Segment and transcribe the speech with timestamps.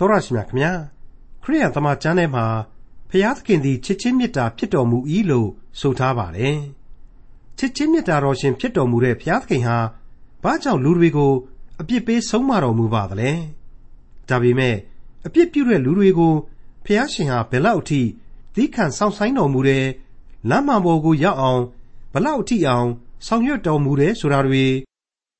[0.00, 0.72] တော်ရရှိမြခင်ဗျာ
[1.42, 2.44] ခရိယန်သမာကျမ်းထဲမှာ
[3.10, 4.98] ဖျားသခင်သည်ချစ်ချင်းမေတ္တာဖြစ်တော်မူ၏
[5.30, 5.48] လို့
[5.80, 6.58] ဆိုထားပါတယ်
[7.58, 9.78] ချစ်ချင်းမေတ္တာတော်ရှင်ဖြစ်တော်မူတဲ့ဖျားသခင်ဟာ
[10.42, 11.32] ဘာကြောင့်လူတွေကို
[11.80, 13.32] အပြစ်ပေးဆုံးမတော်မူပါသလဲ
[14.28, 14.76] ဒါပေမဲ့
[15.26, 16.34] အပြစ်ပြုတဲ့လူတွေကို
[16.84, 18.02] ဖျားရှင်ဟာဘယ်လောက်အထိ
[18.54, 19.86] သီးခံဆောင်ဆိုင်တော်မူတယ်
[20.48, 21.62] လမ်းမှန်ပေါ်ကိုရောက်အောင်
[22.12, 22.88] ဘလောက်အထိအောင်
[23.26, 24.64] ဆောင်ရွက်တော်မူတယ်ဆိုတာတွေ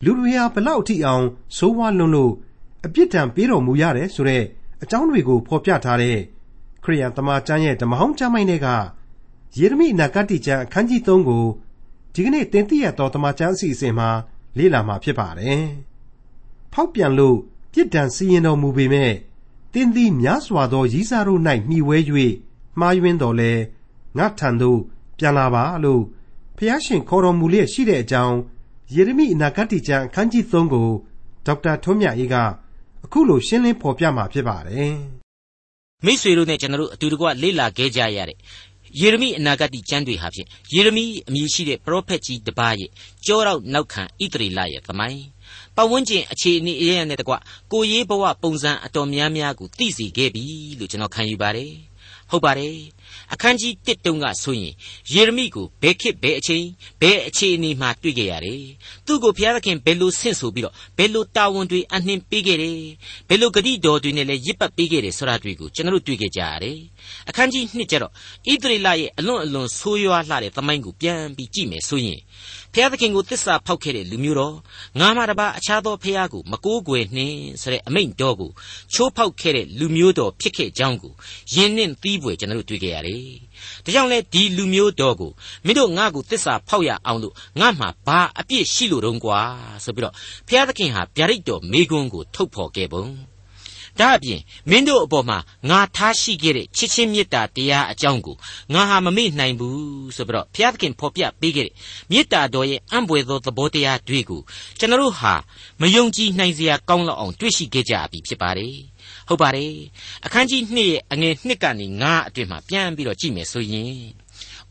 [0.04, 1.24] လူတွေဟာဘလောက်အထိအောင်
[1.56, 2.32] ဆိုးဝါးလွန်းလို့
[2.86, 4.44] အပြစ်ဒဏ်ပေးတော်မူရတယ်ဆိုတဲ့
[4.82, 6.18] အကြောင်းတွေကိုဖော်ပြထားတဲ့
[6.84, 8.68] ခရိယန်တမန်ကျမ်းရဲ့ဓမ္မဟောင်းကျမ်းပိုင်းတွေက
[9.58, 11.44] ယေရမိအနာဂတ်ကျမ်းအခန်းကြီး3ကို
[12.14, 14.08] ဒီကနေ့သင်သိရသောတမန်ကျမ်းအစီအစဉ်မှာ
[14.58, 15.62] လေ့လာမှာဖြစ်ပါတယ်။
[16.72, 17.36] ဖောက်ပြန်လို့
[17.72, 19.12] ပြစ်ဒဏ်စီရင်တော်မူပေမဲ့
[19.74, 21.98] တင်းသည်များစွာသောရည်စားတို့၌မှီဝဲ၍
[22.78, 23.52] မှားယွင်းတော်လဲ
[24.18, 24.80] ငါထံသို့
[25.18, 26.02] ပြန်လာပါလို့
[26.56, 28.36] ဖျားရှင်ခေါ်တော်မူလျက်ရှိတဲ့အကြောင်း
[28.94, 30.88] ယေရမိအနာဂတ်ကျမ်းအခန်းကြီး3ကို
[31.46, 32.36] ဒေါက်တာထွန်းမြတ်အေးက
[33.04, 34.94] အခုလိုရှင်းလင်းဖော်ပြမှာဖြစ်ပါတယ်
[36.04, 38.38] မိษွေတို့နဲ့ကျွန်တော်တို့အတူတကွလေ့လာခဲ့ကြရတဲ့
[39.00, 42.90] ယေရမိအနာဂတ်ကျမ်းတွေဟာဖြင့်ယေရမိအမည်ရှိတဲ့ပရောဖက်ကြီးတစ်ပါးရဲ့
[43.26, 45.24] ကြောရောက်နောက်ခံဣသရေလရဲ့သမိုင်း
[45.76, 47.34] ပတ်ဝန်းကျင်အခြေအနေအရနဲ့တကွ
[47.72, 50.44] ကိုရေးဘဝပုံစံအတော်များများကိုသိစေခဲ့ပြီ
[50.78, 51.72] လို့ကျွန်တော်ခံယူပါတယ်
[52.30, 52.76] ဟုတ်ပါတယ်
[53.32, 54.74] အခန်းကြီး1တုန်းကဆိုရင်
[55.12, 56.66] ယေရမိကိုဘယ်ခေတ်ဘယ်အချိန်
[57.00, 58.62] ဘယ်အခြေအနေမှာတွေ့ခဲ့ရတယ်
[59.10, 62.76] သူ့ကိုဘုရားသခင်ဘယ်လိုဆင့်ဆိုပြီးတော့ဘယ်လိုတာဝန်တွေအနှင်းပေးခဲ့တယ်
[63.28, 66.78] ဘယ်လိုဂတိတော်တွေနဲ့လည်းရစ်ပတ်ပေးခဲ့တယ်ဆိုတာတွေကိုကျွန်တော်တို့တွေ့ခဲ့ကြရတယ်
[67.28, 72.20] အခန်းကြီး2ကျတော့ဣသရေလရဲ့အလွန်အလွန်ဆိုးရွားလှတဲ့သမိုင်းကိုပြန်ပြီးကြည့်မယ်ဆိုရင်
[72.74, 74.54] ဖျားသခင်ကိုတစ္ဆာဖောက်ခဲ့တဲ့လူမျိုးတော်
[75.00, 78.50] ငါမှတပါအခြားသောဖျားကိုမကိုးကွယ်နှင်းဆိုတဲ့အမိန့်တော်ကို
[78.92, 81.12] ချိုးဖောက်ခဲ့တဲ့လူမျိုးတော်ဖြစ်ခဲ့ကြောင်းကို
[81.54, 83.30] ယင်းနှင့်သီးပွေကျွန်တော်တို့တွေ့ခဲ့ရတယ်။
[83.84, 85.32] ဒါကြောင့်လေဒီလူမျိုးတော်ကို
[85.64, 89.38] မင်းတို့ငါ့ကိုတစ္ဆာဖောက်ရအောင်လို့ငါမှဘာအပြစ်ရှိလို့တုံးကွာ
[89.84, 90.14] ဆိုပြီးတော့
[90.48, 93.06] ဖျားသခင်ဟာဗျာဒိတ်တော်မိကွန်းကိုထုတ်ဖော်ခဲ့ပုံ။
[93.98, 95.38] ဒါအပြင်မင်းတို့အပေါ်မှာ
[95.70, 98.36] ငါထားရှိခဲ့တဲ့ချစ်ချင်းမေတ္တာတရားအကြောင်းကို
[98.72, 101.74] ငါဟာမမေ့နိုင်ဘူးဆိုပြီးတော့ဘုရားသခင်ဖော်ပြပေးခဲ့တဲ့
[102.10, 104.40] မေတ္တာတော်ရဲ့အံ့ဘွယ်သောသဘောတရားတွေကို
[104.78, 105.34] ကျွန်တော်တို့ဟာ
[105.80, 108.74] မယုံကြည်နိုင်စရာကောင်းလောက်အောင်တွေ့ရှိခဲ့ကြပြီဖြစ်ပါတယ်
[109.30, 109.74] ဟုတ်ပါတယ်
[110.24, 113.94] အခန်းကြီး2ရဲ့အငယ်1ကနေ9အတွင်မှာပြန်ပြီးတော့ကြည့်မယ်ဆိုရင်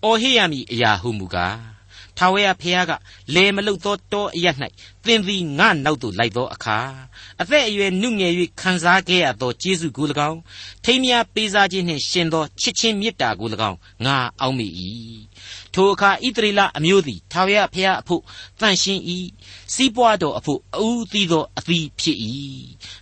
[0.03, 1.57] အော်ဟေ့ရမည်အရာဟုမူကား
[2.17, 2.91] ထာဝရဘုရားက
[3.35, 4.47] လေမလုသောတောအရ၌
[5.05, 6.79] သင်သည်ငါနောက်သို့လိုက်သောအခါ
[7.41, 10.39] အသက်အရွယ်နုငယ်၍ခံစားခဲ့ရသောကျေးဇူးကို၎င်း
[10.85, 14.67] ထိမ်းမြပေးစားခြင်းနှင့်ရှင်သောချစ်ချင်းမေတ္တာကို၎င်းငါအောက်မိ၏
[15.75, 18.21] ထိုအခါဣသရေလအမျိုးသည်ထာဝရဘုရားအဖို့
[18.59, 19.01] တန်ရှင်း၏
[19.73, 22.17] စီးပွားတော်အဖို့အူးသီးသောအသီးဖြစ်၏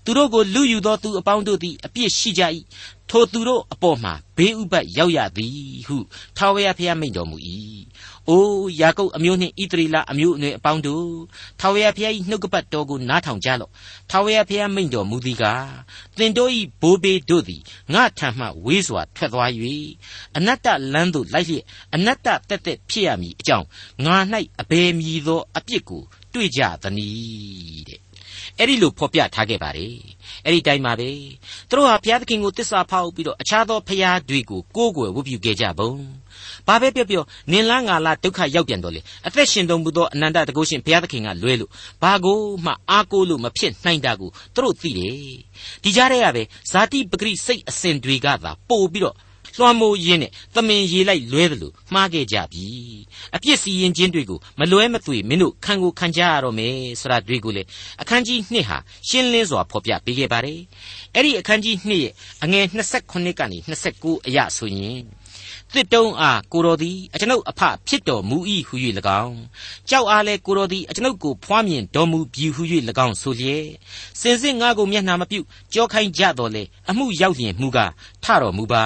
[0.04, 2.44] သူတို့ကိုလူယူသောသူအပေါင်းတို့သည်အပြစ်ရှိကြ၏
[3.10, 5.58] ထိုသူတို့အပေါ်မှာဘေးဥပတ်ရောက်ရသည်
[5.88, 5.98] ဟု
[6.38, 7.38] ထာဝရဘုရားမိန့်တော်မူ၏။
[8.30, 11.08] အိုးယာကုပ်အမျိုးနှင့်ဣသရေလအမျိုးအနွယ်အပေါင်းတို့
[11.60, 13.72] ထာဝရဘုရား၏နှုတ်ကပတ်တော်ကိုနားထောင်ကြလော့။
[14.10, 15.70] ထာဝရဘုရားမိန့်တော်မူသည်ကား
[16.18, 16.52] သင်တို့၏
[16.82, 17.62] ဘိုးဘေးတို့သည်
[17.94, 19.52] ငါထံမှဝေးစွာထွက်သွား၍
[20.38, 23.68] အနတ္တလမ်းသို့လိုက်လျက်အနတ္တတက်တက်ဖြစ်ရမည်အကြောင်း
[24.06, 24.16] ငါ၌
[24.62, 28.02] အဘယ်မည်သောအပြစ်ကိုတွေ့ကြသနည်းတဲ့။
[28.60, 29.96] အဲ့ဒီလိုဖော်ပြထားခဲ့ပါတယ်
[30.46, 31.10] အဲ့ဒီတိုင်းပါပဲ
[31.70, 35.92] သူတို့ဟာဘုရားသခင်ကိုတစ္ဆာဖောက်ပြီးတော့အခြားသောဘုရားတွေကိုကိုးကွယ်ဝတ်ပြုခဲ့ကြပုံ
[36.68, 45.14] ဘာပဲပြောပြောနင်လားငါလားဒုက္ခရောက်ပြန်တော့လေအသက်ရှင်တော်မူသောအနန္တတကုရှင်ဘုရားသခင်ကလွဲလို့ဘာကိုမှအားကိုးလို့မဖြစ်နိုင်တာကိုသူတို့သိတယ်
[45.84, 49.18] ဒီကြားထဲကပဲဇာတိပဂရိစိတ်အစဉ်တွေကသာပို့ပြီးတော့
[49.60, 52.66] လွှမ်းမိုးရင်းနဲ့သမင်ရေလိုက်လွဲတယ်လို့မှားခဲ့ကြပြီ
[53.36, 57.64] အပြစ်စီရင်ခြင်းတွေကိုမလွဲမသွေမင်းတို့ခံကိုခံကြရတော့မယ်ဆိုတာတွေကိုလေ
[58.02, 60.60] အခန်းကြီး2ဟာရှင်းလင်းစွာဖော်ပြပေးခဲ့ပါတယ်
[61.16, 62.14] အဲ့ဒီအခန်းကြီး2ရဲ့
[62.44, 63.58] အငယ်28ကနေ
[63.94, 65.00] 29အရဆိုရင်
[65.74, 68.76] တစ်တုံးအားကိုတော်သည်အကျွန်ုပ်အဖဖြစ်တော်မူ၏ဟု၍၎
[69.24, 69.38] င်း
[69.90, 72.62] ကြောက်အားလဲကိုတော်သည်အကျွန်ုပ်ကိုဖွားမြင်တော်မူပြီဟု၍၎
[73.06, 73.66] င်းဆိုလျက်
[74.20, 75.40] စင်စစ်ငါကိုမျက်နှာမပြု
[75.74, 77.92] ကြောခိုင်းကြတော်လေအမှုရောက်လျင်မူကား
[78.24, 78.84] ထတော်မူပါ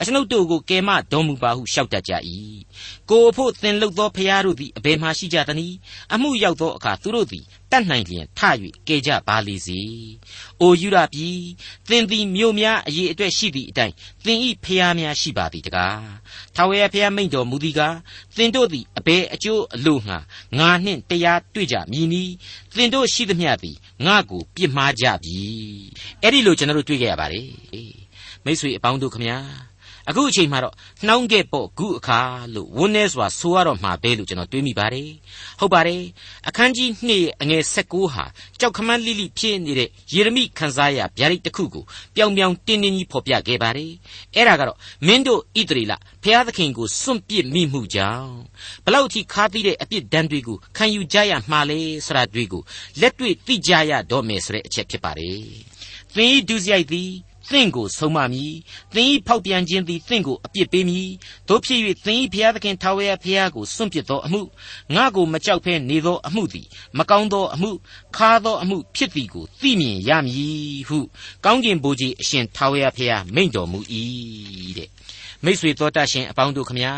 [0.00, 2.12] အကျွန်ုပ်တို့ကိုကယ်မတော်မူပါဟုလျှောက်တတ်ကြ၏
[3.10, 5.76] ကိုအဖို့သင်လုသောဖျားတို့သည်အဘယ်မှရှိကြသနည်း
[6.14, 8.40] အမှုရောက်သောအခါသူတို့သည် တတ်နိုင်လျင်ထ၍
[8.88, 9.80] ကယ်ကြပါလိစေ။
[10.60, 11.30] အိုယူရပြီ
[11.88, 13.94] သင်သည်မြို့များအရေးအတွက်ရှိသည့်အတိုင်း
[14.24, 15.98] သင်ဤဖျားများရှိပါသည်တကား။
[16.54, 17.96] ထာဝရဘုရားမိန့်တော်မူသည်ကား
[18.36, 20.18] သင်တို့သည်အဘယ်အကျိုးအလို့ငှာ
[20.58, 22.24] ငါနှင့်တရားတွေ့ကြမည်နီ
[22.74, 25.40] သင်တို့ရှိသမျှသည်ငါကိုပြစ်မှားကြပြီ။
[26.22, 27.48] အဲ့ဒီလိုကျွန်တော်တို့တွေ့ကြရပါတယ်။
[28.44, 29.38] မိတ်ဆွေအပေါင်းတို့ခမညာ
[30.08, 30.74] အခုအချိန်မှာတော့
[31.06, 32.20] နှောင်းခဲ့ပေါ့ဂုအခါ
[32.54, 35.10] လို့ဝန်းနေစွာဆိုရတော့မှာပဲလို့ကျွန်တော်တွေးမိပါတယ်
[35.60, 36.02] ဟုတ်ပါတယ်
[36.48, 38.24] အခန်းကြီး2ရဲ့အငယ်16ဟာ
[38.60, 41.84] ကြောက်ခမန်းလိလိဖြစ်နေတဲ့ယေရမိခန်းစားရဗျာဒိတ်တစ်ခုကို
[42.16, 43.92] ပြောင်ပြောင်တင်းတင်းကြီးဖော်ပြခဲ့ပါတယ်
[44.34, 45.92] အဲ့ဒါကတော့မင်းတို့ဣသရေလ
[46.22, 48.32] ဖျားသခင်ကိုစွန့်ပစ်မိမှုကြောင့်
[48.84, 52.62] ဘလောက်ထိခါသီးတဲ့အပြစ်ဒဏ်တွေကိုခံယူကြရမှာလဲဆိုတာတွေကို
[53.00, 55.40] လက်တွေ့သိကြရတော့မယ်ဆိုတဲ့အချက်ဖြစ်ပါတယ်
[56.14, 57.10] သင်ဤဒုစရိုက်သည်
[57.50, 58.52] သင်ကိုဆုံးမမည်
[58.94, 61.08] သင်၏ဖောက်ပြန်ခြင်းသည်သင်ကိုအပြစ်ပေးမည်
[61.48, 64.40] တို့ဖြစ်၍သင်၏ဘုရားသခင်ထာဝရဘုရားကိုစွန့်ပစ်သောအမှု
[64.94, 66.66] ငါကိုမကြောက်ဘဲနေသောအမှုသည်
[66.98, 67.70] မကောင်းသောအမှု
[68.16, 70.98] ခါသောအမှုဖြစ်သည်ကိုသိမြင်ရမည်ဟု
[71.44, 73.80] ကောင်းကင်ဘုရားအရှင်ထာဝရဘုရားမိန့်တော်မူ၏
[74.78, 74.88] တဲ့
[75.44, 76.92] မိတ်ဆွေတော်တတ်ရှင်အပေါင်းတို့ခမညာ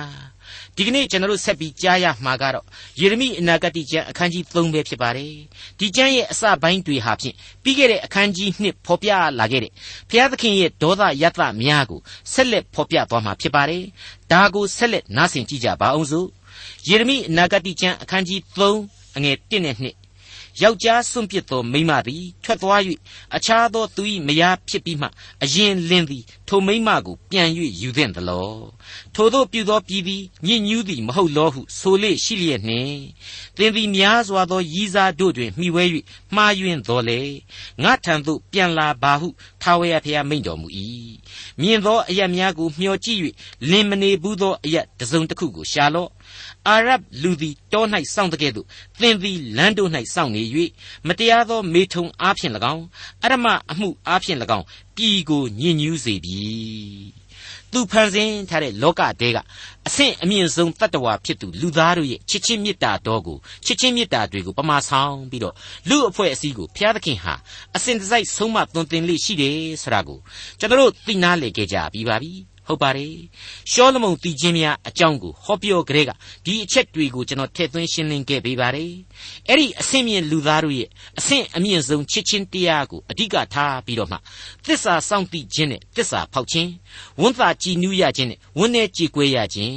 [0.77, 2.65] ဒီကနေ့ကျွန်တော်တို့ဆက်ပြီးကြားရမှာကတော့
[3.01, 5.33] ယေရမိအနာဂတိကျမ်းအခန်းကြီး3ပဲဖြစ်ပါတယ်
[5.79, 9.73] ဒီကျမ်းရဲ့အစပိုင်းတွေဟာဖြင့်ပြီးခဲ့တဲ့အခန်းကြီး2ဖော်ပြလာခဲ့တဲ့
[10.09, 12.01] ဘုရားသခင်ရဲ့ဒေါသယတ္တများကို
[12.33, 13.85] ဆက်လက်ဖော်ပြသွားမှာဖြစ်ပါတယ်
[14.33, 16.29] ဒါကိုဆက်လက်နားဆင်ကြည့်ကြပါအောင်စို့
[16.89, 20.06] ယေရမိအနာဂတိကျမ်းအခန်းကြီး3အငယ်1နဲ့2
[20.63, 22.81] ယောက်ျားစွန့်ပစ်သောမိန်းမသည်ထွက်သွား၍
[23.37, 25.09] အခြားသောသူ၏မယားဖြစ်ပြီးမှ
[25.43, 27.49] အရင်လင်းသည်ထိုမိန်းမကိုပြန်၍
[27.81, 28.51] ယူသင့်သလော
[29.15, 33.01] ထိုသို့ပြုသောပြည်သည်ညစ်ညူးသည်မဟုတ်လောဟုဆိုလေရှိလျက်နှင့်
[33.57, 35.85] သင်သည်များစွာသောရည်စားတို့တွင်မှီဝဲ၍
[36.35, 37.21] မှားယွင်းတော်လေ
[37.83, 39.29] ငါထံသို့ပြန်လာပါဟု
[39.63, 40.69] ထာဝရဘုရားမိန့်တော်မူ၏
[41.61, 43.21] မြင်သောအရများကိုမျှော်ကြည့်၍
[43.71, 46.11] လင်မနေဘူးသောအရတစုံတစ်ခုကိုရှာလော့
[46.69, 47.85] အာရဗ်လူသည်တော၌
[48.15, 48.67] စောင့်တဲ့ကဲ့သို့
[49.01, 50.43] သင်သည်လမ်းတို့၌စောင့်နေ၍
[51.07, 52.85] မတရားသောမေထုံအားဖြင့်၎င်း
[53.23, 54.65] အရမအမှုအားဖြင့်၎င်း
[54.97, 56.41] ပြည်ကိုညှဉ်းညူးစေပြီ
[57.73, 59.39] သူဖန်ဆင်းထားတဲ့လောကတဲက
[59.87, 65.55] အဆင့်အမြင့်ဆုံးတတ္တဝါဖြစ်သူလူသားတို့ရဲ့ချစ်ချင်းမေတ္တာတော်ကိုချစ်ချင်းမေတ္တာတွေကိုပမာဆောင်ပြီးတော့
[65.89, 67.35] လူအဖွဲ့အစည်းကိုဘုရားသခင်ဟာ
[67.77, 70.19] အစဉ်တစိုက်ဆုံးမသွန်သင်လေးရှိတယ်ဆိုတာကို
[70.59, 73.15] ကျွန်တော်တို့သိနာလေခဲ့ကြပြီးပါပြီ ဟုတ်ပါတယ်
[73.73, 76.11] ရှောလမုန်တည်ခြင်းများအကြောင်းကိုဟောပြောကြတဲ့က
[76.45, 78.93] ဒီအချက်တွေကိုကျွန်တော်ထည့်သွင်းရှင်းလင်းခဲ့ပေးပါတယ်
[79.49, 84.17] အဲ့ဒီအဆင့်မြင့်လူသားတို့ရဲ့အဆင့်အမြင့်ဆုံးချစ်ချင်းတရားကိုအဓိကထားပြီးတော့မှ
[84.65, 86.71] သစ္စာစောင့်တည်ခြင်းနဲ့သစ္စာဖောက်ခြင်း
[87.21, 89.77] ဝန်သာကြည်နူးရခြင်းနဲ့ဝန်နဲ့ကြည်ကွဲရခြင်း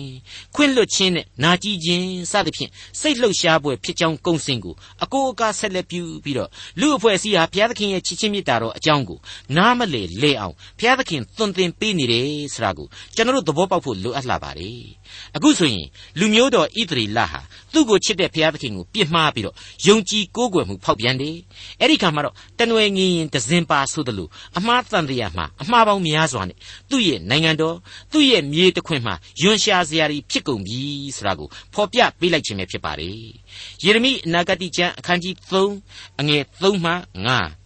[0.56, 6.50] ခွင့်လွတ်ခြင်းနဲ့နာကြည်ခြင်းစသဖြင့်စိတ်လှုပ်ရှားပွဲဖြစ်ကြောင်းကုံစင်ကိုအကိုအကာဆက်လက်ပြုပြီးတော့
[6.80, 9.20] လူအဖွဲ့အစည်းဟာဘုရားသခင်ရဲ့ချစ်ချင်းမေတ္တာတော်အကြောင်းကို
[9.58, 14.99] နားမလည်လဲအောင်ဘုရားသခင်သွန်သင်ပေးနေတယ်ဆိုတာကိုကျွန်တော်တို့သဘောပေါက်ဖို့လိုအပ်လာပါတယ်
[15.36, 15.88] အခုဆိုရင်
[16.20, 17.40] လူမျိုးတော်ဣသရေလဟာ
[17.74, 19.56] သူ့ကိုချစ်တဲ့ဘုရားသခင်ကိုပြစ်မှားပြီးတော့
[19.88, 21.36] ယုံကြည်ကိုးကွယ်မှုဖောက်ပြန်တယ်
[21.80, 24.28] အဲ့ဒီခါမှာတော့တနွယ်ငင်းရင်ဒဇင်ပါဆိုသလို
[24.58, 26.58] အမှားတန်တရားမှာအမှားပေါင်းများစွာနဲ့
[26.90, 27.76] သူ့ရဲ့နိုင်ငံတော်
[28.12, 30.80] သူ့ရဲ့မြေတခွင်မှာယွန်ရှာစရာတွေဖြစ်ကုန်ပြီ
[31.16, 33.20] ဆိုတာကိုဖော်ပြပေးလိုက်ခြင်းပဲဖြစ်ပါတယ်
[33.84, 35.36] ယေရမိအနာဂတိကျမ်းအခန်းကြီး
[35.80, 37.59] 3အငယ်3မှ5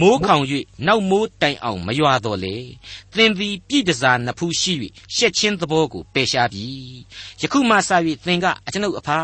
[0.00, 0.44] မိုးခေါင်၍
[0.86, 2.56] နောက်မိုးတိုင်အောင်မရွာတော့လေ
[3.16, 4.72] သင်သည်ပြည်တစားနှစ်ဖူးရှိ၍
[5.16, 6.66] ရှက်ချင်းသဘောကိုပယ်ရှားပြီ
[7.40, 7.90] ယခုမှစ၍
[8.26, 9.18] သင်ကအကျွန်ုပ်အဖာ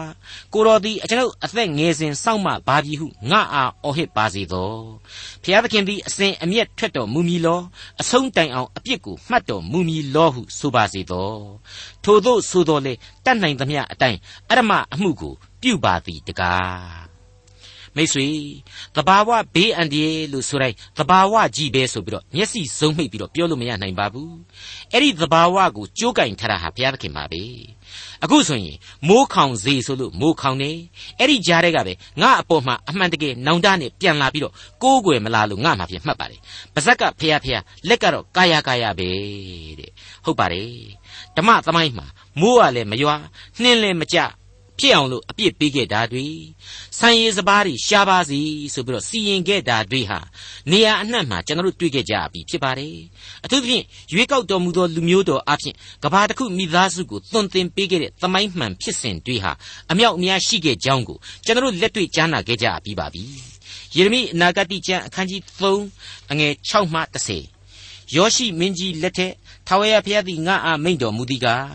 [0.52, 4.75] ကိုတော်သည်အကျွန်ုပ်အသက်ငယ်စဉ်စောင့်မှပါပြီဟုငါအားအော်ဟစ်ပါစေသော
[5.43, 7.61] ဖျားသခင်သည်အစဉ်အမျက်ထွက်တော်မူမည်လော
[8.00, 11.32] အဆုံးတိုင်အောင်အပြစ်ကိုမှတ်တော်မူမည်လောဟုဆိုပါစေသော
[12.05, 12.93] ထို့သောဆိုတော်လေ
[13.25, 14.19] တတ်နိုင်သမျှအတိုင်း
[14.50, 17.04] အရမအမှုကိုပြုပါသည်တကား
[17.96, 18.26] မိတ်ဆွေ
[18.96, 24.35] တဘာဝဘေးအန္တရာယ်လို့ဆိုတိုင်းတဘာဝကြီးပဲဆိုပြီးတော့မျက်စိစုံမိတ်ပြီးတော့ပြောလို့မရနိုင်ပါဘူး
[24.93, 27.43] အဲ့ဒီတဘာဝကိုကြိုးကင်ထားတာဟာဘုရားသခင်ပါပဲ
[28.25, 28.76] အခုဆိုရင်
[29.08, 30.70] မိုးခေါင်စေဆိုလို့မိုးခေါင်နေ
[31.19, 31.93] အဲ့ဒီကြားတဲ့ကပဲ
[32.23, 36.40] ငါအပေါ်မှာအမှန်တကယ်နောင်တနဲ့ပြန်လာပြီးတော့ကိုးကွယ်မလားလို့ငါမှပြန်မှတ်ပါတယ်
[36.75, 37.56] ပါဇက်ကဖះဖះ
[37.88, 39.08] လက်ကတော့ကာယကာယပဲ
[39.81, 39.90] တဲ့
[40.25, 40.69] ဟုတ်ပါတယ်
[41.37, 42.06] ဓမ္မသမိုင်းမှာ
[42.40, 43.17] မိုးကလည်းမရွာ
[43.62, 44.19] နှင်းလည်းမကြ
[44.81, 46.26] ဖြစ်အောင်လို့အပြစ်ပေးခဲ့တာတွေ
[46.99, 48.41] ဆံရည်စပားတွေရှားပါစီ
[48.75, 50.19] ဆိုပြီးတော့စီရင်ခဲ့တာတွေဟာ
[50.71, 52.97] နေရာအနှံ့မှာကျွန်တော်တို့တွေ့ခဲ့ကြပြီဖြစ်ပါတယ်
[53.44, 59.52] အထူးသဖြင့်ရွေးကောက်တော်မူသောလူမျိုးတော်အဖြစ်ကဘာတစ်ခုမိသားစုကိုသွန်သင်ပေးခဲ့တဲ့သမိုင်းမှန်ဖြစ်စဉ်တွေဟာ
[59.90, 63.23] အမြောက်အများရှိခဲ့ကြောင်းကိုကျွန်တော်တို့လက်တွေ့ကြားနာခဲ့ကြပြီးပါပြီ
[63.97, 65.40] ယေရမိအနာဂတိကျမ်းအခန်းကြီး
[65.88, 67.53] 3အငယ်6မှ10
[68.14, 69.32] ယောရှိမင်းကြီးလက်ထက်
[69.66, 71.68] ထာဝရဘုရားသည်ငါအားမိန့်တော်မူသည်ကား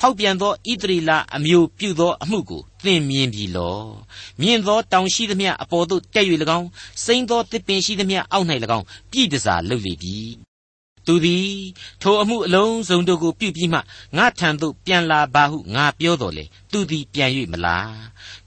[0.00, 3.78] ဖောက်ပြန်သောဣသရေလအမျိုးပြုသောအမှုကိုသင်မြင်ပြီလော
[4.40, 6.26] မြင်သောတောင်ရှိသမျှအပေါ်သို့တက်၍၎
[6.58, 6.68] င်း
[7.04, 8.46] စိမ့်သောတစ်ပင်ရှိသမျှအောက်၌၎
[8.78, 10.18] င်းပြည်တစားလုပ်လေပြီ
[11.06, 11.48] သူသည်
[12.02, 13.78] ထိုအမှုအလုံးစုံတို့ကိုပြုပြီးမှ
[14.16, 17.76] ငါထံသို့ပြန်လာပါဟုငါပြောတော်လေသူသည်ပြန်၍မလာ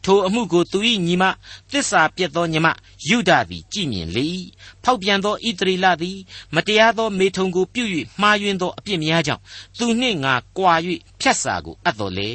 [0.03, 1.23] ထိုအမှုကိုသူ၏ညီမ
[1.71, 2.67] သစ္စာပြတ်သောညီမ
[3.09, 4.27] ယုဒသည်ကြည်မြင်လေ၏
[4.83, 6.17] ဖောက်ပြန်သောဣသရေလသည်
[6.55, 7.83] မတရားသောမေထုံကိုပြု၍
[8.21, 9.41] မှားယွင်းသောအပြစ်များကြောင့်
[9.77, 10.73] သူနှင့်ငါကြွာ၍
[11.21, 12.31] ဖြတ်စာကိုအပ်တော်လေ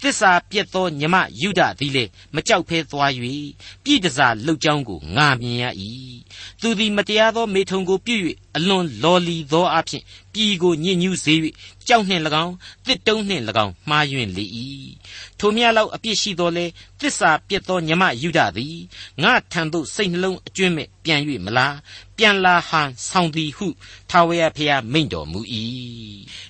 [0.00, 3.10] သစ္စာပြတ်သောညီမယုဒသည်လေမကြောက်ဖဲသွား၍
[3.84, 5.64] ပြည်တစားလှုပ်ကြောင်းကိုငါမြင်ရ၏
[6.60, 8.16] သူသည်မတရားသောမေထုံကိုပြု၍
[8.56, 11.34] အလွန်လော်လီသောအဖြစ်ပြည်ကိုညစ်ညူးစေ၍
[11.88, 12.54] ကြောက်နှင့်၎င်း
[12.86, 14.44] တစ်တုံးနှင့်၎င်းမှားယွင်းလေ၏
[15.38, 16.66] ထိုမြတ်လောက်အပြစ်ရှိတော်လေ
[17.00, 18.78] သစ္စာပြတ်သောညမယုဒသည်
[19.22, 21.76] ငါထံသို့စိတ်နှလုံးအကျွင့်မဲ့ပြန်၍မလား
[22.16, 23.66] ပြန်လာဟန်ဆောင်သည်ဟု
[24.10, 25.40] ထာဝရဘုရားမိန့်တော်မူ၏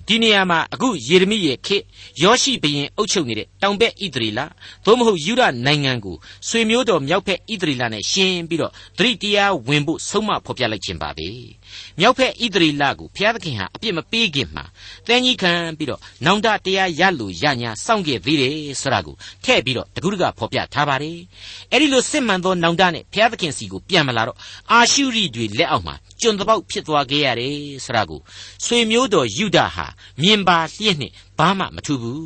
[0.06, 1.76] ဒီနေရာမှာအခုယေရမိရဲ့ခေ
[2.22, 4.40] ယောရှိဘရင်အုပ်ချုပ်နေတဲ့တောင်ဘက်ဣသရေလ
[4.84, 6.16] သို့မဟုတ်ယူဒနိုင်ငံကို
[6.48, 11.28] ဆွေမျိုးတော်မြောက်ဘက်ဣသရေလနဲ့ရှင်ပြီးတော့သတိတရားဝင်ဖို့ဆုံးမဖော်ပြလိုက်ခြင်းပါပဲ
[12.00, 14.64] မြောက်ဖက်ဣသရေလကိုဘုရားသခင်ဟာအပြစ်မပေးခင်မှာ
[15.06, 21.18] တန်ကြီးခံပြီးတော့နောင်တတရားရလို့ရညာစောင့်ခဲ့သေးတယ်ဆိုတာကိုထည့်ပြီးတော့တကူတကဖော်ပြထားပါတယ်
[21.70, 24.36] အဲ့ဒီလိုစစ်မှန်သောနောင်တနဲ့ဘုရားသခင်စီကိုပြန်မလာတော့
[24.70, 28.20] အာရှုရိတွေလက်အောက်မှာကျွန်တပေါက်ဖြစ်သွားခဲ့ရတယ်ဆိုတာကို
[28.64, 29.86] ဆွေမျိုးတော်ယူဒဟာ
[30.22, 32.24] မြင်ပါလျက်နဲ့ဘာမှမထူဘူး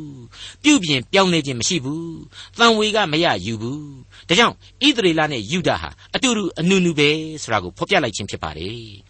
[0.63, 2.17] ပြုတ်ပြင်ပြောင်းလဲခြင်းမရှိဘူး
[2.57, 3.85] တန်ဝေကမရယူဘူး
[4.27, 7.09] ဒါကြောင့်ဣသရေလနဲ့ယူဒဟာအတူတူအနုနုပဲ
[7.43, 9.04] ဆိုတာကိုဖော်ပြလိုက်ခြင်းဖြစ်ပါတယ်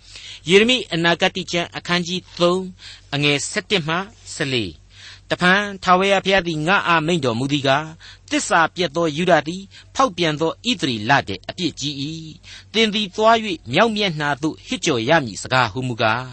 [0.50, 2.22] ယေရမိအနာဂတိကျမ်းအခန်းကြီး
[2.68, 3.96] 3အငယ်7မှ
[4.36, 4.86] 14
[5.30, 7.86] တဖန်ထာဝရဘုရားသည်ငါအားမိန့်တော်မူသည်ကား
[8.32, 9.64] တစ္ဆာပြတ်သောယူဒသည်
[9.96, 11.96] ဖောက်ပြန်သောဣသရေလတဲ့အပြစ်ကြီး၏
[12.74, 13.38] သင်သည်သွား၍
[13.72, 16.26] မြောက်မျက်နှာသို့ဟစ်ကြော်ရမည်စကားဟုမူကား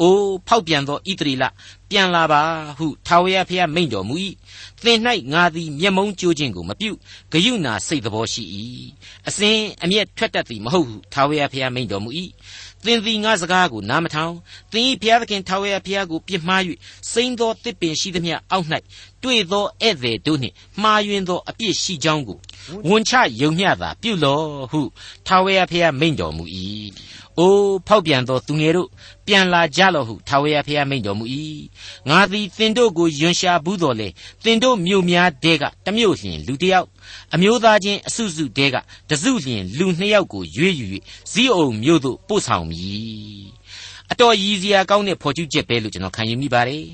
[0.00, 1.44] အိုးဖောက်ပြန်သောဣသရေလ
[1.90, 2.42] ပြန်လာပါ
[2.78, 4.14] ဟုထာဝရဘုရားမိန့်တော်မူ၏
[4.84, 4.98] သင်၌
[5.32, 6.90] ငါသည်မျက်မုံးကြိုးခြင်းကိုမပြု
[7.32, 8.44] ဂယုဏစိတ်တော်ရှိ၏
[9.28, 12.10] အစဉ်အမျက်ထွက်တတ်သည်မဟုတ်ဟုထာဝရဘုရားမိန့်တော်မူ၏
[12.88, 14.34] သင်သည်ငါစကားကိုနားမထောင်
[14.72, 16.62] သင်၏ဘုရားသခင်ထာဝရဘုရားကိုပြစ်မှား၍
[17.12, 18.66] စိမ့်သောတစ်ပင်ရှိသမျှအောက်၌
[19.22, 22.38] တွေ့သောဧည့်သည်တို့နှင့်မှားယွင်းသောအပြစ်ရှိကြောင်းကို
[22.88, 24.80] ဝန်ချယုံမျှသာပြုလော့ဟု
[25.26, 26.44] ထာဝရဘုရားမိန့်တော်မူ၏။
[27.38, 28.88] အိုးဖောက်ပြန်သောသူငယ်တို့
[29.26, 31.24] ပြန်လာကြလော့ဟုထာဝရဘုရားမိန့်တော်မူ၏။
[32.08, 34.08] ငါသည်သင်တို့ကိုယွန်ရှာဘူးတော်လေ
[34.44, 36.88] သင်တို့မြို့များတဲကတမျိုးလျင်လူတစ်ယောက်
[37.34, 38.76] အမျိုးသားချင်းအစုစုတဲက
[39.10, 40.86] တစုလျင်လူနှစ်ယောက်ကိုရွေးယူ၍
[41.32, 43.58] ဇီးအုံမြို့သို့ပို့ဆောင်မည်
[44.12, 46.84] အတော်ရည်စရာကောင်းတဲ့ဖော်ကျူးချက်ပဲလို့ကျွန်တော်ခံယူမိပါတယ်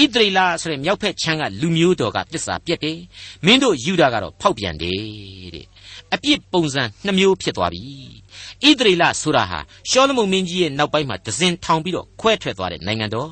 [0.00, 2.98] ဣသရေလဆိုတဲ့မြောက်ဖက်ချမ်းကလူမျိုးတော်ကတစ္ဆာပြက်တယ်
[3.44, 4.98] မင်းတို့ယူဒာကတော့ဖောက်ပြန်တယ်
[5.54, 5.66] တဲ့
[6.14, 7.84] အပြစ်ပုံစံနှမျိုးဖြစ်သွားပြီ
[8.66, 9.58] ဣသရေလဆိုတာဟာ
[9.90, 13.30] ရှောလမုန်မင်းကြီးရဲ့နောက်ပိုင်းမှာဒဇင်ထောင်ပြီးတော့ခွဲထွက်သွားတဲ့နိုင်ငံတော်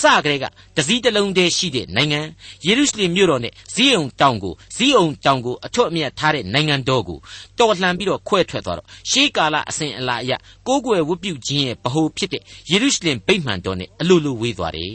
[0.00, 0.44] စကလေးက
[0.76, 2.20] တစည်းတစ်လုံးတည်းရှိတဲ့နိုင်ငံ
[2.66, 7.18] ယေရုရှလင်မြို့တော်နဲ့ဇီးအောင်တောင်ကိုဇီးအောင်တောင်ကိုအထွတ်အမြတ်ထားတဲ့နိုင်ငံတော်ကို
[7.58, 10.32] တော်လှန်ပြီးတော့ခွဲထွက်သွားတော့ရှေးကာလအစဉ်အလာအရ
[10.66, 14.94] ကိုးကွယ်ဝတ်ပြုခြင်းရဲ့ဗဟိုဖြစ်တဲ့ယေရုရှလင်ဗိမာန်တော်နဲ့အလိုလိုဝေးသွားတယ်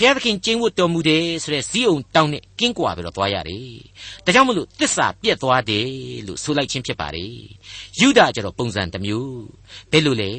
[0.00, 3.74] ဘုရားသခင်ကျင့်ဝတ်တော်မူတယ်ဆိုတဲ့ဇီးအောင်တောင်နဲ့ကင်းကွာပြီးတော့သွားရတယ်
[4.24, 5.88] ဒါကြောင့်မလို့တစ္ဆာပြက်သွားတယ်
[6.26, 7.34] လို့ဆိုလိုက်ခြင်းဖြစ်ပါတယ်
[8.00, 9.40] ယူဒကျတော့ပုံစံတစ်မျိုး
[9.90, 10.32] ဘယ်လိုလဲ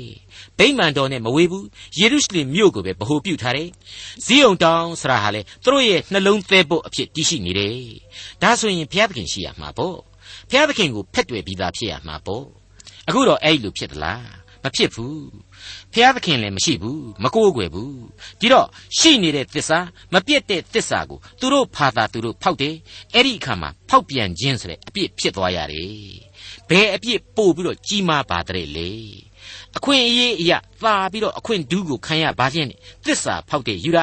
[0.58, 1.68] ဗိမာန်တော်နဲ့မဝေးဘူး
[2.00, 3.70] ယေရုရှလင်မြို့ကိုပဲဗဟိုပြုထားတယ်
[4.26, 7.78] ဇီးအောင်တောင်ဆရာဟာလေသူတို့ရဲ့နှလုံးသဲဖို့အဖြစ်တည်ရှိနေတယ်
[8.42, 9.98] ဒါဆိုရင်ဘုရားသခင်ရှိရမှာပေါ့
[10.50, 12.46] ဘုရားသခင်ကိုဖက်တွေ့ပြီးသားဖြစ်ရမှာပေါ့
[13.08, 14.26] အခုတော့အဲ့လိုဖြစ်သလား
[14.64, 15.22] မဖြစ်ဘူး
[15.94, 18.02] ဖျားသခင်လည်းမရှိဘူးမကိုးကွယ်ဘူး
[18.40, 19.80] ဒီတော့ရှိနေတဲ့သစ္စာ
[20.14, 22.76] မပြတ်တဲ့သစ္စာကိုသူတို့ဖာသာသူတို့ဖောက်တယ်
[23.14, 25.92] အဲ့ဒီအခါမှာဖောက်ပြန်ခြင်းဆိုတဲ့အပြစ်ဖြစ်သွားရတယ်
[26.70, 28.92] ဘယ်အပြစ်ပို့ပြီးတော့ကြီးမားပါတဲ့လေ
[29.78, 34.00] အခွင့်အရေးအရာသာပြီးတော့အခွင့်ဒူးကိုခံရပါခြင်းနဲ့သစ္စာဖောက်တဲ့ယူရ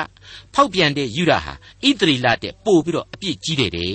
[0.55, 1.55] ဖောက်ပြန်တဲ့ယူရဟာ
[1.87, 3.95] ဣသရီလတဲ့ပို့ပြီးတော့အပြစ်ကြီးတယ်တဲ့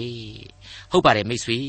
[0.94, 1.60] ဟုတ်ပါတယ်မိတ်ဆွေ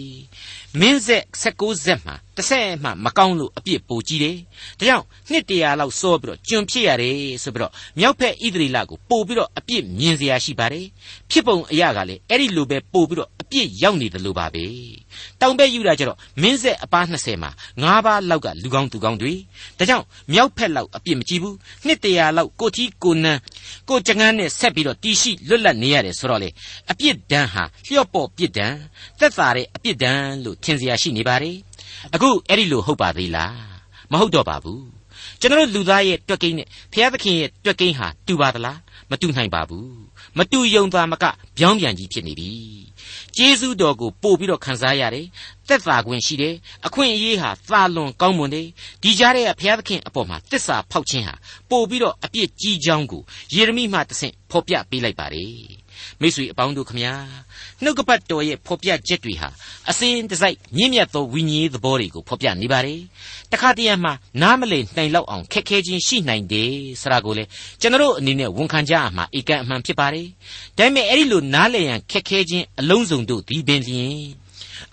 [0.81, 4.37] မင်းဆက်16ဆက်မှာတစ်ဆက်မှမကောင်းလို့အပြစ်ပိုကြီးတယ်
[4.79, 10.87] ဒါကြောင့်နှစ်တရာလောက်စောပြီးတော့ကျွန်ဖြစ်ရတယ်ဆိုပြီးတော့မြောက်ဖက်ဣသရေလကိုပို့ပြီးတော့အပြစ်မြင်စရာရှိပါတယ်
[11.31, 14.65] ဖြစ်ပုံအရာကလည်းအဲ့ဒီလိုပဲပို့ပြီးတော့အ ပြည့်ရောက်နေတယ်လို့ပါပဲ
[15.41, 17.51] တောင်ဘက်ယူတာကျတော့မင်းဆက်အပား20မှာ
[17.83, 19.35] 9ပါးလောက်ကလူကောင်းသူကောင်းတွေ
[19.79, 21.57] ဒါကြောင့်မြောက်ဖက်လောက်အပြည့်မကြည့်ဘူး
[21.87, 23.41] နှစ်တရာလောက်ကိုကြီးကိုနန်း
[23.89, 26.49] ကိုကြငန်းနဲ့ဆက်ပြီးတော့တီရှိလွတ်လပ်နေရတယ်ဆိုတော့လေ
[26.91, 28.75] အပြစ်ဒဏ်ဟာလျော့ပေါ်ပြစ်ဒဏ်
[29.19, 31.57] သက်သာတဲ့အပြစ်ဒဏ်လို့ထင်စရာရှိနေပါတယ်
[32.15, 33.55] အခုအဲ့ဒီလိုဟုတ်ပါသေးလား
[34.11, 34.83] မဟုတ်တော့ပါဘူး
[35.45, 38.79] ကျွန်တော်လူသားရဲ့တွက်ကိန်းနဲ့ဘုရားသခင်ရဲ့တွက်ကိန်းဟာတူပါသလား
[39.11, 39.97] မတူနိုင်ပါဘူး
[40.39, 41.25] မတူယုံသားမက
[41.57, 42.51] ပြောင်းပြန်ကြီးဖြစ်နေပြီ
[43.37, 45.27] ကျေးဇူးတော်ကိုပို့ပြီးတော့ခံစားရတယ်
[45.69, 46.55] သက်သာခွင့်ရှိတယ်
[46.87, 48.67] အခွင့်အရေးဟာသာလွန်ကောင်းမွန်တယ်
[49.03, 51.35] ဒီကြားထဲကဘုရားသခင်အပေါ်မှာတစ္ဆာဖောက်ခြင်းဟာ
[51.71, 53.23] ပို့ပြီးတော့အပြစ်ကြီးကြောင်းကို
[53.55, 55.55] ယေရမိမှတဆင့်ဖော်ပြပေးလိုက်ပါတယ်
[56.21, 57.15] မိတ်ဆွေအပေါင်းတို့ခမညာ
[57.83, 59.49] နှုတ်ကပတ်တော်ရဲ့ဖော်ပြချက်တွေဟာ
[59.91, 63.01] အစဉ်တစိုက်မြင့်မြတ်သောဝိညာဉ်သဘောတွေကိုဖော်ပြနေပါတယ်
[63.53, 64.13] တခါတည်းမှာ
[64.43, 67.45] နားမလည်နိုင်လောက်အောင်ခက်ခဲခြင်းရှိနိုင်တယ်ဆိုတာကိုလေ
[67.81, 70.27] ကျွန်တော်အနေနဲ့ဝန်ခံကြရမှာဧကန်အမှန်ဖြစ်ပါတယ်
[70.79, 74.45] ဒါပေမဲ့အဲ့ဒီလိုနားလည်ရန်ခက်ခဲခြင်းအလုံးစုံတို့ဒီပင်လျင်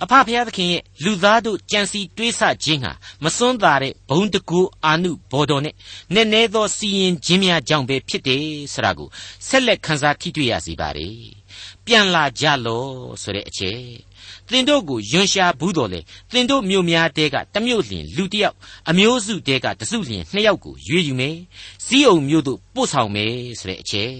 [0.03, 2.91] အဖဖျားသခင်ရဲ့လူသားတို့ကြံစီတွေးဆခြင်းဟာ
[3.23, 5.75] မစွန်းသာတဲ့ဘုံတကူအာနုဘော်တော်နဲ့
[6.13, 9.09] နည်းနည်းသောစီရင်ခြင်းများကြောင့်ပဲဖြစ်တယ်ဆိုတာကို
[9.47, 11.40] ဆက်လက်ခန်းစားကြည့်တွေ့ရစီပါတယ်
[11.85, 12.85] ပြန်လာကြလော
[13.21, 14.11] ဆိုတဲ့အချက်
[14.49, 15.99] သင်တို့ကိုယွန်ရှာဘူးတော်လေ
[16.31, 18.55] သင်တို့မြို့များတဲကတမြို့လျင်လူတစ်ယောက်
[18.89, 21.37] အမျိုးစုတဲကတစုလျင်နှစ်ယောက်ကိုရွေးယူမယ်
[21.85, 24.13] စီးအောင်မြို့သို့ပို့ဆောင်မယ်ဆိုတဲ့အချက်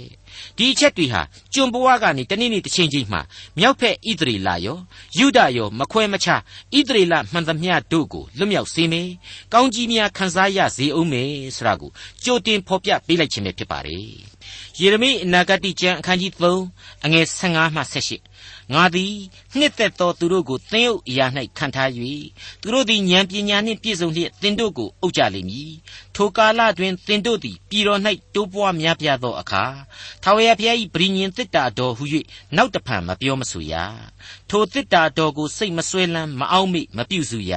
[0.58, 1.22] ဒီအချက်တွေဟာ
[1.54, 3.20] ကျွန်ဘဝကနေတနေ့နေ့တစ်ချိန်ချိန်မှ
[3.58, 4.78] မြောက်ဖက်ဣသရေလရော
[5.18, 6.42] ယူဒရောမခွဲမခြား
[6.78, 9.10] ဣသရေလမှန်သမျှတို့ကိုလွတ်မြောက်စေမယ်။
[9.54, 11.92] ကောင်းကြီးများခံစားရစေအောင်မယ်ဆိုတာကို
[12.24, 14.12] ကြိုတင်ဖော်ပြပေးလိုက်ခြင်းပဲဖြစ်ပါတယ်။
[14.80, 16.32] ယေရမိအနာဂတိကျမ်းအခန်းကြီး
[16.68, 18.31] 3အငယ်15မှ18
[18.74, 19.15] ငါသည်
[19.58, 21.25] နှစ်သက်သောသူတို့ကိုသင်အုပ်အရာ၌
[21.58, 21.89] ခံထား၍
[22.62, 25.74] သူတို့သည်ဉာဏ်ပညာနှင့်ပြည့်စုံလျက်သင်တို့ကိုအုပ်ကြလိမ့်မည်
[26.15, 28.01] ထိုကာလတွင်သင်တို့သည်ပြည်တော်၌
[28.36, 29.63] တိုးပွားများပြားသောအခါ
[30.24, 32.03] ထာဝရဘုရား၏ဗြိညင်သစ်တာတော်ဟု၍
[32.56, 33.74] နောက်တဖန်မပြောမဆိုရ
[34.50, 37.53] ထိုသစ်တာတော်ကိုစိတ်မဆွဲလန်းမအောင်မိမပြုစုရ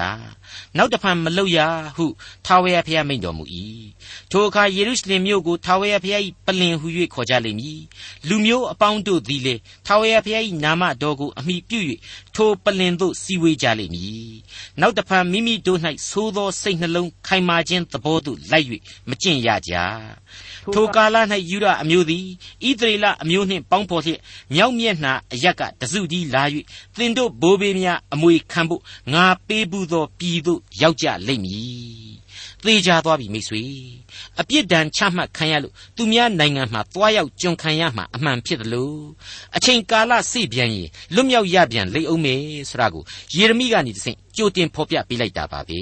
[0.76, 1.58] နောက်တဖန်မလုပ်ရ
[1.96, 2.06] ဟု
[2.46, 3.44] ထာဝရဘုရားမိန့်တော်မူ၏
[4.30, 7.80] ထိုအခါယေရုရှလင်မြို့ကိုထာဝရဘုရား၏ပလင်ဟု၍ခေါ်ကြလိမ့်မည်
[8.28, 9.54] လူမျိုးအပေါင်းတို့သည်လေ
[9.86, 11.80] ထာဝရဘုရား၏နာမတော်ကိုအမိပြု၍
[12.34, 14.34] ထိုပလင်သို့စီဝေးကြလိမ့်မည်
[14.80, 18.66] နောက်တဖန်မိမိတို့၌သိုးသောစိတ်နှလုံးခိုင်မာခြင်းသဘောသို့လိုက်၍
[19.08, 19.72] မကျင့်ရကြ
[20.74, 21.16] ထိုကာလ၌
[21.50, 22.26] ယူရအမျိုးသည်
[22.68, 24.20] ဣသရေလအမျိုးနှင့်ပေါင်းဖော်လျက်
[24.54, 26.42] မြောက်မျက်နှာအရက်ကတစုတည်းလာ၍
[26.96, 28.82] သင်တို့ဘိုးဘေးများအမွေခံဖို့
[29.12, 32.13] ငါပေးဘူးသောပြည်သို့ရောက်ကြလိမ့်မည်
[32.64, 33.62] သေချာသွားပြီမိတ်ဆွေ
[34.40, 38.98] အပြစ်ဒဏ်ချမှတ်ခံရလို့သူများနိုင်ငံမှာသွားရောက်ကြုံခံရမှာအမှန်ဖြစ်တယ်လို့
[39.56, 42.40] အချိန်ကာလစိပြန်ရင်လွတ်မြောက်ရပြန်လိမ့်အောင်မယ်
[42.70, 43.02] ဆိုတာကို
[43.36, 45.80] ယေရမိကနေတဆင့် ကြိုတင်ဖော်ပြပေးလိုက်တာပါပဲ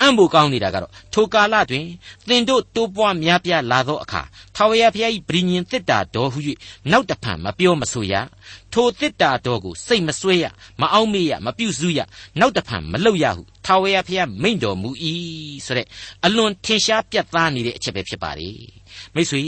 [0.00, 1.86] အံ့ဖို့ကောင်းနေတာကတော့ထိုကာလတွင်
[2.28, 4.22] သင်တို့တိုးပွားများပြားလာသောအခါ
[4.56, 6.38] ထာဝရဘုရား၏ဗြိညင်သစ်တာတော်ဟု၍
[6.90, 8.14] နောက်တဖန်မပြောမဆိုရ
[8.72, 10.44] ထိုသစ်တာတော်ကိုစိတ်မဆွဲရ
[10.80, 12.00] မအောင်မေ့ရမပြုစုရ
[12.40, 14.90] နောက်တဖန်မလုပ်ရဟုထာဝရဘုရားမိန့်တော်မူ၏
[15.66, 15.86] ဆိုတဲ့
[16.24, 18.50] အလွန်ထင်ရှားပြတ်သားနေတဲ့အချက်ပဲဖြစ်ပါလေ
[19.14, 19.42] မိတ်ဆွေ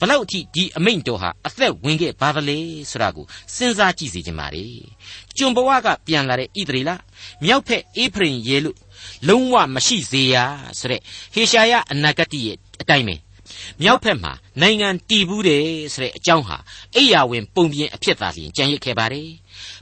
[0.00, 2.58] ဘလောက်အထိဒီအမိန့်တော်ဟာအသက်ဝင်ခဲ့ပါသလဲ
[2.90, 4.64] ဆိုတာကိုစဉ်းစားကြည့်စီခြင်းပါလေ
[5.36, 6.90] ကျွန်ဘဝကပြန်လာတဲ့ဣသရေလ
[7.44, 8.78] မြောက်ဖက်အေဖရင်ရဲလို့
[9.28, 10.36] လုံးဝမရှိစေရ
[10.78, 11.00] ဆိုတဲ့
[11.34, 13.16] ဟေရှာယအနာဂတ်ရဲ့အတိုင်းပဲ
[13.82, 15.64] မြောက်ဖက်မှာနိုင်ငံတည်ဘူးတယ်
[15.94, 16.56] ဆိုတဲ့အကြောင်းဟာ
[16.96, 19.28] အိယာဝင်ပုံပြင်အဖြစ်သာလျှင်ကြံရစ်ခဲ့ပါတယ်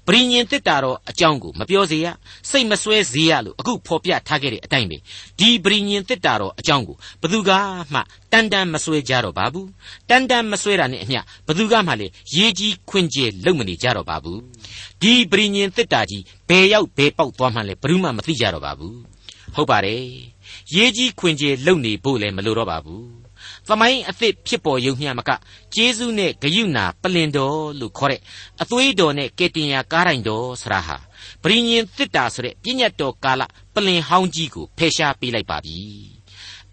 [0.07, 2.07] ပရိညင်တစ်တာတော့အကြောင်းကိုမပြောစေရ
[2.51, 4.97] စိတ်မစွဲစေရလို့အခုဖော်ပြထားခဲ့တဲ့အတိုင်းပဲ
[5.39, 7.51] ဒီပရိညင်တစ်တာတော့အကြောင်းကိုဘသူက
[7.93, 8.01] မှ
[8.33, 9.69] တန်တန်မစွဲကြတော့ပါဘူး
[10.09, 14.41] တန်တန်မစွဲတာနဲ့အမျှဘသူကမှလေရေးကြီးခွင်ကျဲလုံမနေကြတော့ပါဘူး
[15.03, 18.97] ဒီပရိညင်တစ်တာကြီးဘယ်ရောက်ဘယ်ပေါက်သွားမှလဲဘယ်သူမှမသိကြတော့ပါဘူး
[19.55, 20.03] ဟုတ်ပါတယ်
[20.75, 23.20] ရေးကြီးခွင်ကျဲလုံနေဖို့လည်းမလိုတော့ပါဘူး
[23.71, 25.31] သမိုင်းအသစ်ဖြစ်ပေါ်ရုံမျှမက
[25.75, 28.21] ကျေးဇူးနဲ့ဂယုဏပလင်တော်လို့ခေါ်တဲ့
[28.63, 30.97] အသွေးတော်နဲ့ကယ်တင်ရာကားတိုင်တော်ဆရာဟာ
[31.43, 33.43] ပရိညင်တစ်တာဆိုတဲ့ပြည့်ညတ်တော်ကာလ
[33.75, 35.79] ပလင်ဟောင်းကြီးကိုဖယ်ရှားပေးလိုက်ပါပြီ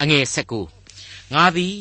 [0.02, 0.78] အငယ်၁၉
[1.34, 1.78] ငါသည်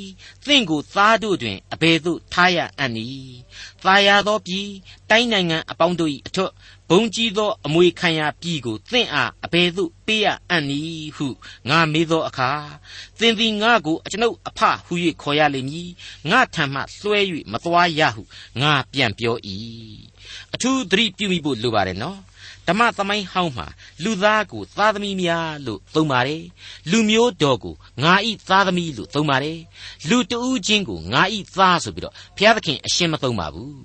[0.46, 3.35] သင်ကိုသားတို့တွင်အဘယ်သို့ထားရအံ့နည်း။
[3.85, 4.68] သာယာသောပြည်
[5.11, 6.52] တိုင်းနိုင်ငံအပေါင်းတို့၏အထွတ်
[6.90, 11.29] ဘုံကြီးသောအမွေခံရပြည်ကိုသင်အားအဘယ်သို့ပေးရအံ့နည်းဟု
[11.68, 12.51] ငါမေးသောအခါ
[13.18, 15.88] သင်သည်ငါကိုအကျွန်ုပ်အဖဟု၍ခေါ်ရလိမ့်မည်။
[16.31, 17.20] ငါထံမှလွှဲ၍
[17.53, 18.22] မသွားရဟု
[18.61, 19.37] ငါပြန်ပြော၏။
[20.55, 22.18] အထူးသတိပြုမိဖို့လိုပါတယ်နော်။
[22.68, 23.66] ဓမ္မသမိုင်းဟောင်းမှာ
[24.05, 26.44] လူသားကိုသားသမီးများလို့သုံးပါတယ်
[26.90, 29.59] လူမျိုးတော်ကိုငါဤသားသမီးလို့သုံးပါတယ်
[30.09, 33.81] လူတဦးချင်းကိုငါဤသားဆိုပြီးတော့ဘုရားသခင်အရှင်းမသုံးပါဘူး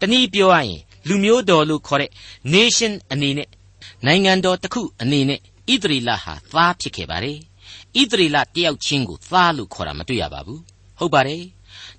[0.00, 2.10] တနည်းပြောရရင် လူမျိုးတော်လို့ခေါ်တဲ့
[2.54, 3.48] nation အနေနဲ့
[4.06, 5.40] နိုင်ငံတော်တစ်ခုအနေနဲ့
[5.72, 7.38] ဣသရေလဟာသားဖြစ်ခဲ့ပါတယ်
[8.00, 10.60] ဣသရေလတယောက်ချင်းကိုသားလို့ခေါ်တာမတွေ့ရပါဘူး
[10.98, 11.42] ဟုတ်ပါတယ်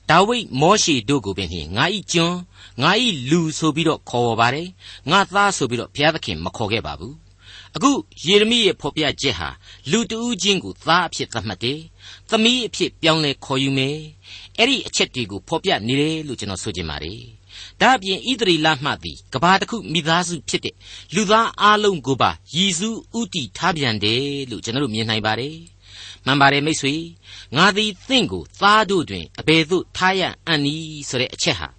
[0.10, 2.36] ဒါဝိဒ်မောရှေတို့ကိုပင်ငါဤကျွန်
[2.82, 4.68] ငါဤလူဆိုပြီးတော့ခေါ်ပါတယ်
[5.12, 7.16] ငါသားဆိုပြီးတော့ဘုရားသခင်မခေါ်ခဲ့ပါဘူး
[7.76, 7.92] အခု
[8.26, 9.50] ယေရမိရဲ့ဖော်ပြချက်ဟာ
[9.92, 11.80] လူတဦးချင်းကိုသားအဖြစ်သတ်မှတ်တယ်
[12.30, 13.98] သမီးအဖြစ်ပြောင်းလဲခေါ်ယူမယ်
[14.58, 17.22] အဲ့ဒီအချက်တွေကိုဖော်ပြနေတယ်လို့ကျွန်တော်ဆိုချင်ပါတယ်
[17.82, 20.76] ဒါအပြင်ဣသရေလမှသည်ကဘာတစ်ခုမိသားစုဖြစ်တဲ့
[21.16, 25.58] လူသားအလုံးကိုပါယည်စုဥတီထားပြန်တယ်လို့ကျွန်တော်တို့မြင်နိုင်ပါတယ်
[26.26, 26.96] မှန်ပါတယ်မိတ်ဆွေ
[27.58, 31.70] ငါသည်သင်ကိုသားတို့တွင်အဘယ်သို့ထားရအံ့နည်းဆိုတဲ့အချက်ဟာ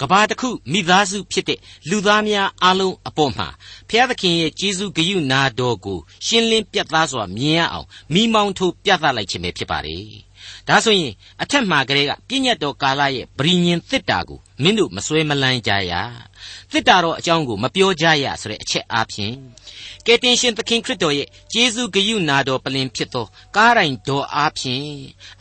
[0.00, 1.58] ကဘာတစ်ခုမိသားစုဖြစ်တဲ့
[1.90, 3.48] လူသားများအလုံးအပေါ်မှာ
[3.88, 10.06] ဘုရားသခင်ရဲ့ကျေးဇူးဂရုဏာတော်ကိုရှင်းလင်းပြသစွာမြင်ရအောင်မိမောင်းထိုးပြသလိုက်ခြင်းပဲဖြစ်ပါတယ်။
[10.68, 15.92] ဒါဆိုရင်အထက်မှာကလေးကပြည့်ညတ်တော်ကာလရဲ့ဗြိညင်သစ်တာကိုမင်းတို့မစွဲမလန်းကြရ။
[16.72, 19.34] သစ်တာတော်အကြောင်းကိုမပြောကြရဆိုတဲ့အချက်အားဖြင့်
[20.06, 23.26] ကယ်တင်ရှင်သခင်ခရစ်တော်ရဲ့ကျေးဇူးဂရုဏာတော်ပလင်ဖြစ်သော
[23.56, 24.88] ကားတိုင်တော်အားဖြင့်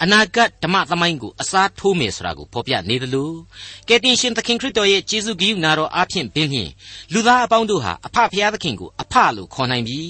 [0.02, 3.36] အနာဂတ်ဓမ္မသမိုင်းကိုအစားထိုးမယ်ဆိုတာကိုဖော်ပြနေတယ်လို့
[3.88, 6.72] ကယ်တင်ရှင်သခင်ခရစ်တော်ရဲ့ကျေးဇူးဂရုဏာတော်အားဖြင့်ပင်ဖြင့်
[7.14, 10.02] လူသားအပေါင်းတို့ဟာအဖဖရာသခင်ကိုအဖလို့ခေါ်နိုင်ပြီ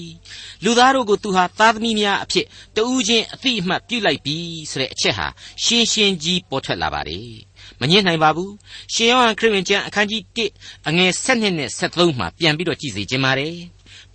[0.64, 4.36] လူသားတို့ကိုသူဟာသားသမီးများအဖြစ်တဦးချင်းအသိအမှတ်ပြုလိုက်ပြီ
[4.70, 5.26] ဆိုတဲ့အချက်ဟာ
[5.64, 7.47] ရှင်းရှင်းကြီးပေါ်ထွက်လာပါတယ်
[7.80, 8.52] မငြင်းနိုင်ပါဘူး
[8.92, 10.22] ရှင်ယောဟန်ခရစ်ဝင်ကျမ်းအခန်းကြီး
[10.56, 13.56] 1အငယ်7နဲ့73မှာပြန်ပြီးတော့ကြည့်စီခြင်းပါတယ်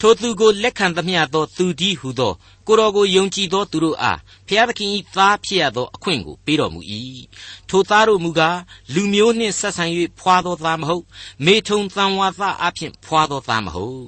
[0.02, 2.34] ထိုသူကိုလက်ခံသမျှသောသူတည်းဟုသော
[2.68, 6.82] ကိုတော်ကိုယုံကြည်သောသူတို့အားဖျားသခင်၏သားဖြစ်ရသောအခွင့်ကိုပေးတော်မူ၏
[7.70, 8.60] ထိုသားတို့မူကား
[8.94, 9.86] လူမျိုးနှင့်ဆက်ဆံ၍
[10.20, 11.04] ဖွာသောသားမဟုတ်
[11.46, 14.04] မေထုံသံဝါသအဖြစ်ဖွာသောသားမဟုတ်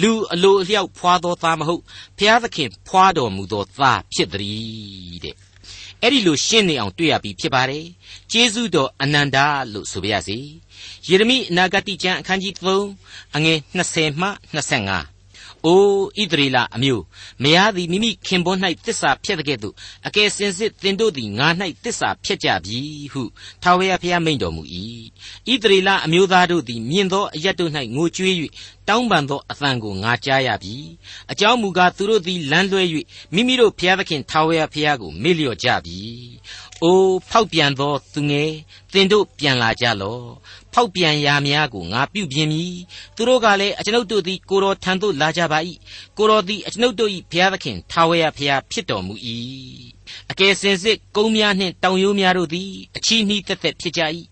[0.00, 1.82] လူအလိုအလျောက်ဖွာသောသားမဟုတ်
[2.18, 5.45] ဖျားသခင်ဖွာတော်မူသောသားဖြစ်သည်တဲ့
[6.02, 7.86] အဲ့ဒီလိုရှင်းနေအောင်တွေ့ရပြီဖြစ်ပါတယ်
[8.32, 9.38] ကျေးဇူးတော်အနန္တ
[9.72, 10.38] လို့ဆိုပါရစေ
[11.08, 12.54] ယေရမိအနာဂတိကျမ်းအခန်းကြီး
[12.96, 13.58] 3အငယ်
[13.90, 15.15] 20မှ25
[15.66, 15.82] အို
[16.20, 17.04] ဣသရေလအမျိုး
[17.42, 19.74] မယားသည်မိမိခင်ပွန်း၌တစ္ဆာဖြတ်တဲ့ကဲ့သို့
[20.06, 21.48] အကယ်စင်စစ်သင်တို့သည်ငါ၌
[21.84, 22.80] တစ္ဆာဖြတ်ကြပြီ
[23.12, 23.22] ဟု
[23.62, 24.62] ထာဝရဘုရားမိန့်တော်မူ၏
[25.46, 28.34] ဣသရေလအမျိုးသားတို့သည်မြင်သောအရတ်တို့၌ငိုကြွေး၍
[28.88, 30.76] တောင်းပန်သောအသံကိုငါကြားရပြီ
[31.32, 32.82] အကြောင်းမူကားသူတို့သည်လမ်းလွဲ၍
[33.34, 36.00] မိမိတို့ဘုရားသခင်ထာဝရဘုရားကိုမေ့လျော့ကြပြီ
[36.82, 37.00] အို
[37.30, 38.50] ဖောက်ပြန်သောသူငယ်
[38.92, 40.26] သင်တို့ပြန်လာကြလော့
[40.78, 42.76] ဖောက်ပြန်ရာများကိုငါပြုပြင်မည်
[43.16, 45.58] သူတို့ကလည်းအကျွန်ုပ်တို့သည်ကိုတော်ထံသို့လာကြပါ၏
[46.18, 49.14] ကိုတော်သည်အကျွန်ုပ်တို့၏ဘုရားသခင်ထာဝရဘုရားဖြစ်တော်မူ၏
[50.30, 54.02] အကယ်စင်စစ်ကုန်းများနှင့်တောင်ရိုးများတို့သည်အချီးနှီးသက်သက်ဖြစ်ကြ၏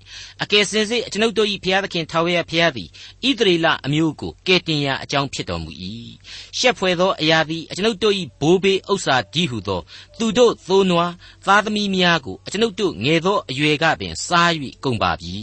[0.42, 2.88] အကယ်စင်စစ်အကျွန်ုပ်တို့၏ဘုရားသခင်ထာဝရဘုရားသည်
[3.26, 5.70] ဣသရေလအမျိုးကိုကယ်တင်ရာအကြောင်းဖြစ်တော်မူ၏
[6.58, 9.80] ရှက်ဖွယ်သောအရာသည်အကျွန်ုပ်တို့၏ဘိုးဘေးဥစ္စာကြီးဟုသော
[10.18, 11.12] သူတို့သိုးနွား
[11.46, 14.50] သားသမီးများကိုအကျွန်ုပ်တို့ငယ်သောအရွယ်ကပင်စား၍
[14.84, 15.38] ကုန်ပါပြီ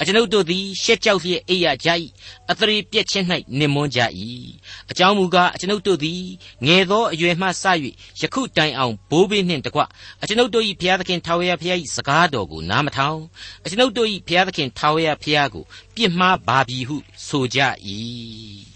[0.00, 1.88] အကျွန်ုပ်တို့သည်ရှက်ကြောက်လျက်အိပ်ရကြ၏
[2.50, 3.26] အသရေပြက်ခြင်း၌
[3.58, 4.00] နစ်မွန်းကြ၏
[4.90, 6.22] အကြောင်းမူကားအကျွန်ုပ်တို့သည်
[6.66, 7.64] ငယ်သောအရွယ်မှစ၍
[8.20, 9.80] ယခုတိုင်အောင်ဘိုးဘေးနှင့်တကွ
[10.22, 13.20] အကျွန်ုပ်တို့၏ဘုရားသခင်ထာဝရဘုရား၏စကားတော်ကိုနားမထောင်
[13.64, 16.96] အကျွန်ုပ်တို့၏ဘုရားသခင်ထာဝရဘုရားကိုပြစ်မှားပါပြီဟု
[17.28, 17.58] ဆိုကြ၏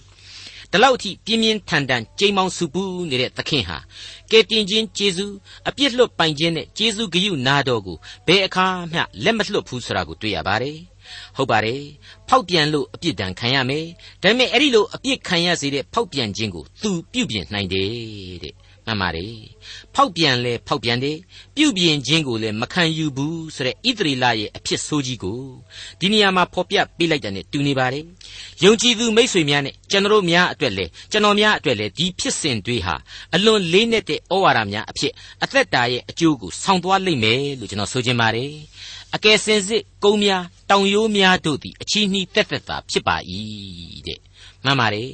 [0.70, 3.78] ဒီလောက်အထိပြင်းပြင်းထန်ထန်ကြိမ်မောင်စုပူးနေတဲ့သခင်ဟာ
[4.30, 5.34] ကယ်တင်ခြင်းကျေးဇူး
[5.68, 7.96] အပြစ်လွတ်ပိုင်ခြင်းနဲ့ကျေးဇူးဂရုနာတော်ကို
[8.26, 10.78] ဘယ်အခါမှလက်မလွတ်ဘူးဆိုတာကိုတွေ့ရပါတယ်
[11.36, 11.82] ဟုတ်ပါတယ်
[12.28, 13.86] ဖောက်ပြန်လို့အပြစ်ဒဏ်ခံရမယ်
[14.22, 18.54] ဒါပေမဲ့အဲ့ဒီလိုအပြစ်ခံရစေတဲ့ဖောက်ပြန်ခြင်းကိုသူပြုပြင်နိုင်တယ်တဲ့
[18.86, 19.34] မှန်ပါတယ်
[19.94, 21.16] ဖောက်ပြန်လဲဖောက်ပြန်တယ်
[21.56, 25.40] ပြုပြင်ခြင်းကိုလည်းမခံယူဘူးဆိုတဲ့ဣသရေလရဲ့အဖြစ်ဆိုးကြီးကို
[26.00, 28.04] ဒီနေရာမှာဖော်ပြပေးလိုက်တဲ့နဲ့တူနေပါတယ်
[28.64, 32.94] ယုံကြည်သူမိษွေများနဲ့ကျွန်တော်များအတွက်လဲကျွန်တော်များအတွက်လဲဒီဖြစ်စဉ်တွေဟာ
[33.34, 35.12] အလွန်လေးနက်တဲ့ဩဝါဒများအဖြစ်
[35.44, 38.52] အသက်တာရဲ့အကျိုးကိုဆောင်သွားလိမ့်မယ်လို့ကျွန်တော်ဆိုချင်ပါတယ်
[39.14, 43.16] အကယ်စင်စစ်ကုန်းများတောင်ရိုးများတို့သည်အချီးနှီးတက်တက်သာဖြစ်ပါ၏
[44.06, 44.20] တဲ့
[44.64, 45.10] မှန်ပါတယ်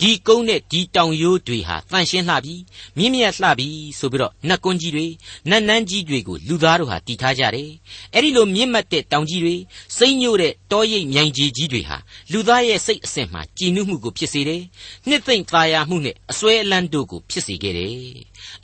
[0.00, 2.54] ဒီကုန်းနဲ့ဒီတောင်ရိုးတွေဟာတန့်ရှင်းလှပြီ
[2.98, 5.06] မြင့်မြတ်လှပြီဆိုပြီးတော့နတ်ကွန်းကြီးတွေ
[5.50, 7.70] နတ်နန်းကြီးတွေကိုလူသားတို့ဟာတည်ထားကြတယ်
[8.14, 9.56] အဲ့ဒီလိုမြင့်မတ်တဲ့တောင်ကြီးတွေ
[9.96, 11.96] စိမ့်ညို့တဲ့တောရိပ်မြိုင်ကြီးကြီးတွေဟာ
[12.32, 14.62] လူသားရဲ့စိတ်အစဉ်မှာကြည်နုမှုကိုဖြစ်စေတယ်
[15.08, 17.94] နှစ်သိမ့်သားရမှုနဲ့အစွဲအလန်းတို့ကိုဖြစ်စေခဲ့တယ်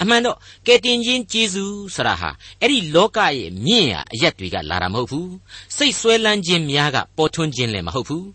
[0.00, 5.30] အမှန်တော့ကယ်တင်ခြင်းကျေးဇူးဆရာဟာအဲ့ဒီလောကရဲ့မြင့်ရာအရက်တွေကလာတာမဟုတ်ဘူး
[5.76, 8.26] စိတ်ဆွဲလန်းခြင်းများကပေါ်ထွန်းခြင်းလည်းမဟုတ်ဘူး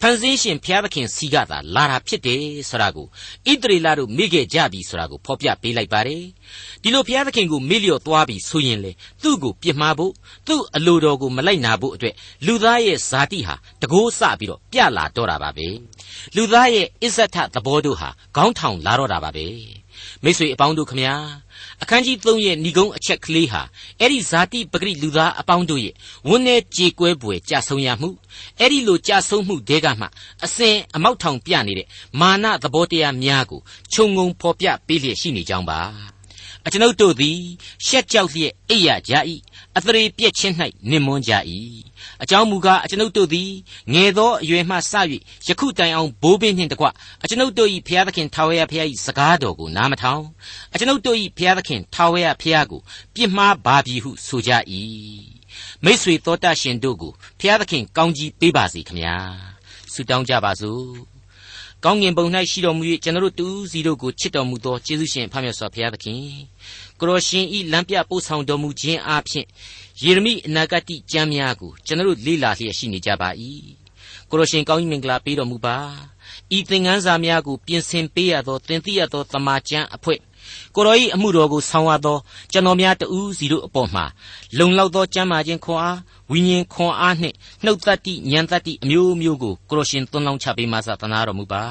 [0.00, 3.06] ဖန်ဆင်းရှင်ဘုရားသခင်စီကသာလာတာဖြစ်တယ်ဆိုတာကို
[3.50, 6.22] ဣသရေလတို့မေ့ခဲ့ကြပြီဆိုတာကိုဖော်ပြပေးလိုက်ပါတယ်
[6.82, 10.12] ဒီလိုဘုရားသခင်ကိုမေ့လျော့သွားပြီဆိုရင်လေသူ့ကိုပြစ်မှားဖို့
[10.46, 12.14] သူ့အလိုတော်ကိုမလိုက်နာဖို့အတွက်
[12.46, 15.68] လူသားရဲ့ဇာတိဟာတကိုးဆပြီးတော့ပြလာတော့တာပါပဲ
[16.36, 19.46] လူသားရဲ့အစ္ဆထသဘောတို့ဟာခေါင်းထောင်လာတော့တာပါပဲ
[20.22, 21.14] မိတ်ဆွေအပေါင်းတို့ခမညာ
[21.82, 23.62] အခန်းကြီး3ရဲ့ဏိဂုံးအချက်ကလေးဟာ
[24.00, 25.94] အဲ့ဒီဇာတိပဂရိလူသားအပေါင်းတို့ရဲ့
[26.28, 28.08] ဝန်း내ကြေကွဲပွေကြဆုံရမှု
[28.58, 30.06] အဲ့ဒီလိုကြဆုံမှုတဲကမှ
[30.44, 31.88] အစဉ်အမောက်ထောင်ပြနေတဲ့
[32.20, 33.60] မာနသဘောတရားများကို
[33.92, 35.80] ခြုံငုံဖော်ပြပေးလျက်ရှိနေကြောင်းပါ
[36.66, 37.38] အကျွန်ုပ်တို့သည်
[37.86, 39.12] ရှက်ကြောက်လျက်အိပ်ရကြ၏
[39.76, 40.54] အသရေပြက်ခြင်း၌
[40.90, 41.32] နစ်မွန်းကြ၏
[42.22, 43.50] အကြောင်းမူကားအကျွန်ုပ်တို့သည်
[43.92, 44.92] ငယ်သောအရွယ်မှစ၍
[45.46, 46.86] ယခုတိုင်အောင်ဘိုးဘေးနှင့်တကွ
[47.22, 50.24] အကျွန်ုပ်တို့၏ဘုရားသခင်ထာဝရဘုရား၏စကားတော်ကိုနားမထောင်
[50.72, 52.80] အကျွန်ုပ်တို့၏ဘုရားသခင်ထာဝရဘုရားကို
[53.14, 54.50] ပြစ်မှားပါပြီဟုဆိုကြ၏
[55.84, 59.16] မိษွေတော်တတ်ရှင်တို့ကိုဘုရားသခင်ကောင်းကြီးပေးပါစေခမညာ
[59.92, 61.12] ဆုတောင်းကြပါစို့
[61.84, 66.22] ကောင်းငင်ပုံ၌ရှိတော်မူ၍ကျွန်တော်တို့တူးစီတို့ကိုချစ်တော်မူသောယေရှုရှင်ဖခင်ဆောဘုရားသခင်
[67.02, 69.46] ကိုရရှင်ဤလမ်းပြပို့ဆောင်တော်မူခြင်းအပြင်
[70.02, 73.28] ယေရမိအနာဂတိကျမ်းများကိုကျွန်တော်တို့လေ့လာလျက်ရှိနေကြပါ၏
[74.30, 75.76] ကိုရရှင်ကောင်းကြီးမင်္ဂလာပေးတော်မူပါ
[76.56, 80.18] ဤသင်ခန်းစာများကိုပြင်ဆင်ပေးရသောသင်သိရသောတမန်ကျမ်းအဖွဲ့
[80.74, 82.18] ကိုရောဤအမှုတော်ကိုဆောင်ရသော
[82.52, 84.04] ကျွန်တော်များတူးစီတို့အပေါ်မှာ
[84.58, 85.98] လုံလောက်သောကျမ်းမာခြင်းခွန်အား
[86.32, 91.64] ဝိညာဉ်ခွန်အားနှင့်နှုတ်သက်တိဉာဏ်သက်တိအမျိုးမျိုးကိုကိုရရှင်သွန်လောင်းချပေးမှသာသနာတော်မူပါ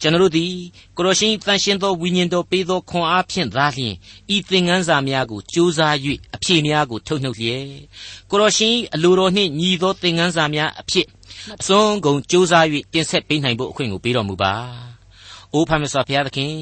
[0.00, 0.52] ကျွန်တော်တို့သည်
[0.96, 3.94] ကိုရရှင်တန်ရှင်သောဝိညာဉ်တော်ပေးသောခွန်အားဖြင့်သာလျှင်
[4.34, 5.94] ဤသင်ခန်းစာများကိုကြိုးစား၍
[6.34, 7.66] အဖြေများကိုထုတ်နှုတ်လျက်
[8.30, 11.06] ကိုရရှင်အလိုတော်နှင့်ညီသောသင်ခန်းစာများအဖြစ်
[11.60, 14.91] အစွန်းကုန်ကြိုးစား၍တင်ဆက်ပေးနိုင်ဖို့အခွင့်ကိုပေးတော်မူပါ
[15.54, 16.52] အိုးဖမစွာဘုရားသခင်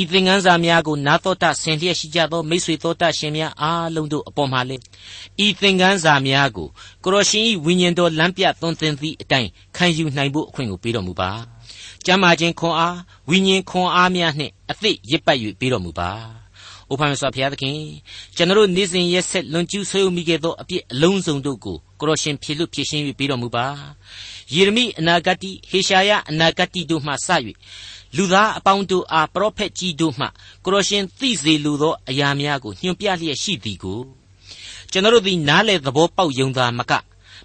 [0.00, 4.76] ဤသင်္ကန်းစာများကိုနာတော်တာဆင်လျက်ရှိကြသောမိတ်ဆွေတော်တာရှင်များအားလုံးတို့အပေါ်မှာလေ
[5.44, 6.68] ဤသင်္ကန်းစာများကို
[7.04, 11.30] ကိုရရှင်ဤဝိညာဉ်တော်လမ်းပြသွန်သင်သည့်အတိုင်းခံယူနိုင်ဖို့အခွင့်ကိုပေးတော်မူပါ
[12.04, 12.96] ကျမ်းမာခြင်းခွန်အား
[13.28, 16.10] ဝိညာဉ်ခွန်အားများနှင့်အသည့်ရစ်ပတ်၍ပေးတော်မူပါ။
[16.88, 17.78] အိုဖန်ဆောဘုရားသခင်
[18.36, 23.66] ကျွန်တော်နေ့စဉ်ရက်ဆက်လွန်ကျူးဆွေးမိခဲ့သောအပြစ်အလုံးစုံတို့ကိုကိုရရှင်ဖြေလွတ်ဖြေရှင်း၍ပေးတော်မူပါ။
[24.54, 25.38] ယေရမိအနာဂတ်
[25.70, 27.28] ဟေရှာယအနာဂတ်တို့မှစ၍
[28.16, 30.26] လူသားအပေါင်းတို့အားပရောဖက်ကြီးတို့မှ
[30.64, 34.00] ကိုရရှင်သိစေလိုသောအရာများကိုညွှန်ပြလျက်ရှိသည်ကို
[34.90, 36.92] ကျွန်တော်တို့သည်နားလေသဘောပေါက်ယုံသာမက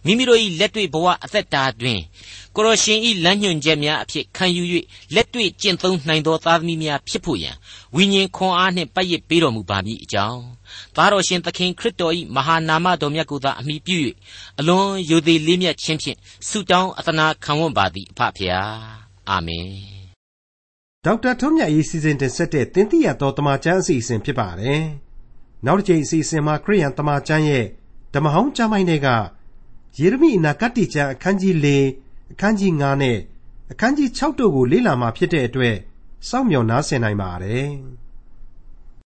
[0.06, 2.00] မိမိတို့၏လက်တွေ့ဘဝအသက်တာတွင်
[2.56, 4.64] ကိုရရှင်၏လမ်းညွှန်ချက်များအဖြစ်ခံယူ၍
[5.16, 7.56] လက်တွေ့ကျင့်သုံးနိုင်သောသားသမီးများဖြစ်ဖို့ရန်
[7.96, 10.42] ဝိညာဉ်ခွန်အားနှင့်ပတ်ရစ်ပေးတော်မူပါမည်အကြောင်း
[10.96, 13.98] သားတော်ရှင်သခင်ခရစ်တော်၏မဟာနာမတော်မြတ်ကိုသာအမိပြု၍
[14.60, 18.72] အလွန်ယိုသေးလေးမြတ်ခြင်းဖြင့်ဆုတောင်းအသနာခံဝန်ပါသည်အဖဖျား
[19.30, 20.01] အာမင်
[21.06, 24.82] ဒေါက်တာထွန်းမြတ်ရေးစီစဉ်တင်ဆက်တဲ့တင်ပြရတော်တမချန်းအစီအစဉ်ဖြစ်ပါတယ်
[25.66, 27.66] နောက်တစ်ချိန်အစီအစဉ်မှာခရိယန်တမချန်းရဲ့
[28.14, 29.08] ဓမ္မဟောင်းကျမ်းပိုင်းတွေက
[30.00, 31.68] ယေရမိအနာဂတ်ကျမ်းအခန်းကြီး၄
[32.32, 33.18] အခန်းကြီး9နဲ့
[33.72, 35.76] အခန်းကြီး6တို့ကိုလေ့လာမှာဖြစ်တဲ့အတွက်
[36.30, 37.68] စောင့်မျှော်နားဆင်နိုင်ပါတယ်။